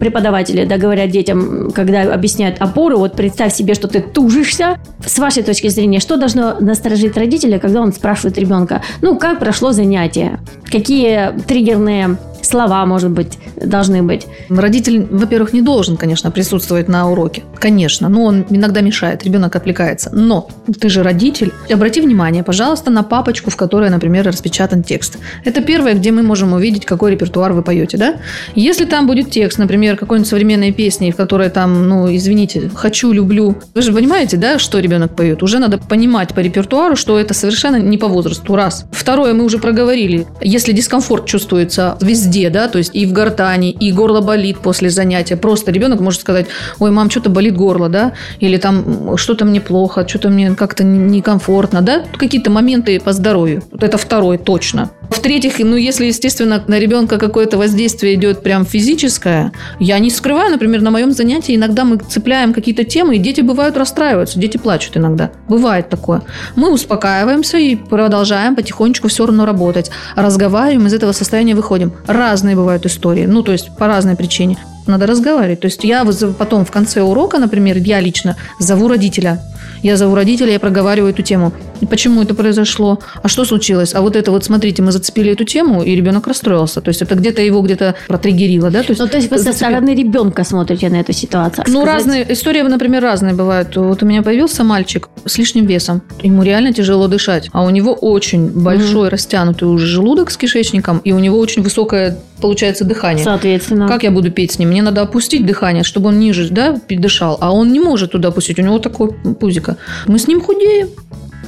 [0.00, 4.78] преподаватели, да, говорят детям, когда объясняют опору, вот представь себе, что ты тужишься.
[5.04, 9.72] С вашей точки зрения, что должно насторожить родителя, когда он спрашивает ребенка, ну, как прошло
[9.72, 10.38] занятие?
[10.70, 14.26] Какие триггерные слова, может быть, должны быть.
[14.48, 17.42] Родитель, во-первых, не должен, конечно, присутствовать на уроке.
[17.58, 20.10] Конечно, но он иногда мешает, ребенок отвлекается.
[20.12, 20.48] Но
[20.80, 21.52] ты же родитель.
[21.70, 25.18] Обрати внимание, пожалуйста, на папочку, в которой, например, распечатан текст.
[25.44, 28.16] Это первое, где мы можем увидеть, какой репертуар вы поете, да?
[28.54, 33.56] Если там будет текст, например, какой-нибудь современной песни, в которой там, ну, извините, хочу, люблю.
[33.74, 35.42] Вы же понимаете, да, что ребенок поет?
[35.42, 38.84] Уже надо понимать по репертуару, что это совершенно не по возрасту, раз.
[38.92, 40.26] Второе, мы уже проговорили.
[40.40, 44.90] Если дискомфорт чувствуется везде, везде, да, то есть и в гортани, и горло болит после
[44.90, 45.36] занятия.
[45.36, 46.46] Просто ребенок может сказать,
[46.78, 51.82] ой, мам, что-то болит горло, да, или там что-то мне плохо, что-то мне как-то некомфортно,
[51.82, 53.62] да, какие-то моменты по здоровью.
[53.70, 54.90] Вот это второе точно.
[55.10, 60.82] В-третьих, ну, если, естественно, на ребенка какое-то воздействие идет прям физическое, я не скрываю, например,
[60.82, 65.30] на моем занятии иногда мы цепляем какие-то темы, и дети бывают расстраиваются, дети плачут иногда.
[65.48, 66.22] Бывает такое.
[66.56, 69.90] Мы успокаиваемся и продолжаем потихонечку все равно работать.
[70.16, 71.92] Разговариваем, из этого состояния выходим.
[72.16, 74.56] Разные бывают истории, ну, то есть по разной причине.
[74.86, 75.60] Надо разговаривать.
[75.60, 76.04] То есть я
[76.38, 79.40] потом в конце урока, например, я лично зову родителя
[79.82, 81.52] я зову родителей, я проговариваю эту тему.
[81.88, 83.00] Почему это произошло?
[83.22, 83.94] А что случилось?
[83.94, 86.80] А вот это вот, смотрите, мы зацепили эту тему, и ребенок расстроился.
[86.80, 88.82] То есть это где-то его где-то протриггерило, да?
[88.82, 89.52] То есть, ну, то есть вы зацепили...
[89.52, 91.64] со стороны ребенка смотрите на эту ситуацию.
[91.68, 91.94] Ну, сказать...
[91.94, 93.76] разные, истории, например, разные бывают.
[93.76, 96.02] Вот у меня появился мальчик с лишним весом.
[96.22, 97.48] Ему реально тяжело дышать.
[97.52, 99.10] А у него очень большой mm-hmm.
[99.10, 103.24] растянутый уже желудок с кишечником, и у него очень высокое получается дыхание.
[103.24, 103.88] Соответственно.
[103.88, 104.68] Как я буду петь с ним?
[104.70, 107.38] Мне надо опустить дыхание, чтобы он ниже, да, дышал.
[107.40, 108.58] А он не может туда опустить.
[108.58, 109.76] У него такой пузико.
[110.06, 110.88] Мы с ним худеем.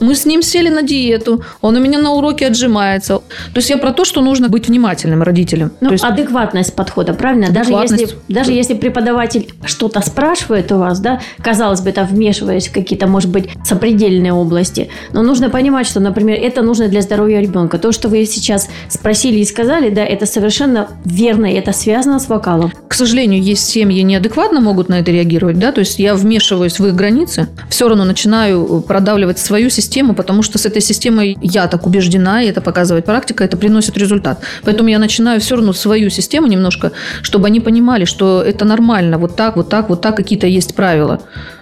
[0.01, 3.19] Мы с ним сели на диету, он у меня на уроке отжимается.
[3.19, 5.73] То есть я про то, что нужно быть внимательным родителям.
[5.81, 7.49] Ну, есть, адекватность подхода, правильно?
[7.49, 8.03] Даже Адекватность.
[8.03, 13.07] если, даже если преподаватель что-то спрашивает у вас, да, казалось бы, это вмешиваясь в какие-то,
[13.07, 17.79] может быть, сопредельные области, но нужно понимать, что, например, это нужно для здоровья ребенка.
[17.79, 22.29] То, что вы сейчас спросили и сказали, да, это совершенно верно, и это связано с
[22.29, 22.73] вокалом.
[22.89, 26.87] к сожалению, есть семьи неадекватно могут на это реагировать, да, то есть я вмешиваюсь в
[26.87, 31.87] их границы, все равно начинаю продавливать свою систему, потому что с этой системой я так
[31.87, 34.41] убеждена, и это показывает практика, это приносит результат.
[34.65, 39.37] Поэтому я начинаю все равно свою систему немножко, чтобы они понимали, что это нормально, вот
[39.37, 41.21] так, вот так, вот так, какие-то есть правила.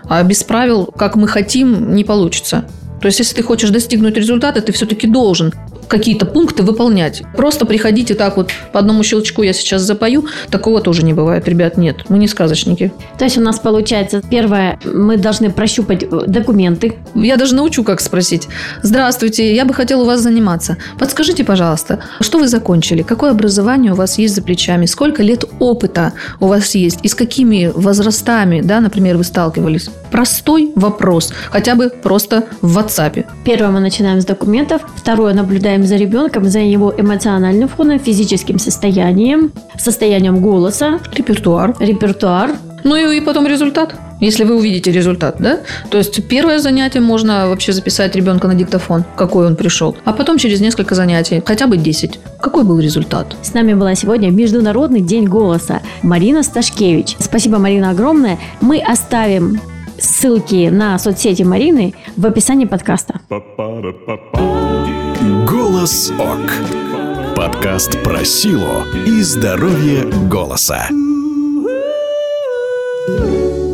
[0.09, 2.65] А без правил, как мы хотим, не получится.
[3.01, 5.53] То есть, если ты хочешь достигнуть результата, ты все-таки должен
[5.89, 7.23] какие-то пункты выполнять.
[7.37, 11.77] Просто приходите так вот по одному щелчку я сейчас запою, такого тоже не бывает, ребят,
[11.77, 12.93] нет, мы не сказочники.
[13.19, 16.95] То есть у нас получается, первое, мы должны прощупать э, документы.
[17.15, 18.49] Я даже научу, как спросить.
[18.83, 20.77] Здравствуйте, я бы хотел у вас заниматься.
[20.99, 23.03] Подскажите, пожалуйста, что вы закончили?
[23.03, 24.87] Какое образование у вас есть за плечами?
[24.87, 26.99] Сколько лет опыта у вас есть?
[27.03, 29.91] И с какими возрастами, да, например, вы сталкивались?
[30.11, 31.33] Простой вопрос.
[31.51, 33.25] Хотя бы просто в WhatsApp.
[33.45, 34.83] Первое, мы начинаем с документов.
[34.97, 41.75] Второе, наблюдаем за ребенком, за его эмоциональным фоном, физическим состоянием, состоянием голоса, Репертуар.
[41.79, 42.51] репертуар.
[42.85, 43.95] Ну и, и потом результат.
[44.21, 45.59] Если вы увидите результат, да?
[45.91, 49.97] То есть первое занятие можно вообще записать ребенка на диктофон, какой он пришел.
[50.05, 52.19] А потом через несколько занятий, хотя бы 10.
[52.41, 53.37] Какой был результат?
[53.43, 57.17] С нами была сегодня Международный день голоса Марина Сташкевич.
[57.19, 58.39] Спасибо, Марина, огромное.
[58.61, 59.61] Мы оставим
[59.99, 63.21] ссылки на соцсети Марины в описании подкаста.
[65.87, 67.37] Голос ОК.
[67.37, 70.89] Подкаст про силу и здоровье голоса.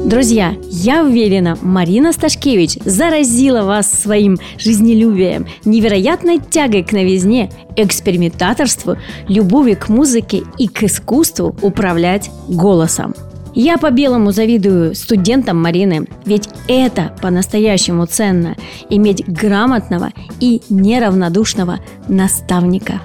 [0.05, 9.79] Друзья, я уверена, Марина Сташкевич заразила вас своим жизнелюбием, невероятной тягой к новизне, экспериментаторству, любовью
[9.79, 13.15] к музыке и к искусству управлять голосом.
[13.55, 18.57] Я по-белому завидую студентам Марины, ведь это по-настоящему ценно–
[18.91, 23.03] иметь грамотного и неравнодушного наставника.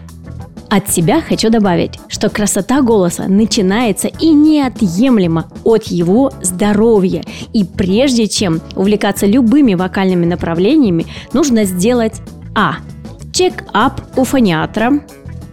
[0.69, 7.23] От себя хочу добавить, что красота голоса начинается и неотъемлемо от его здоровья.
[7.53, 12.21] И прежде чем увлекаться любыми вокальными направлениями, нужно сделать
[12.53, 12.77] А.
[13.31, 15.01] Чек-ап у фониатра.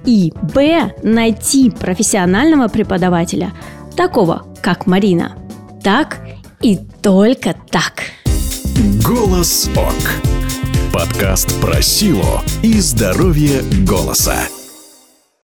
[0.05, 0.93] И Б.
[1.03, 3.53] Найти профессионального преподавателя,
[3.95, 5.37] такого, как Марина.
[5.83, 6.21] Так
[6.61, 8.05] и только так.
[9.05, 10.93] Голос ОК.
[10.93, 14.49] Подкаст про силу и здоровье голоса.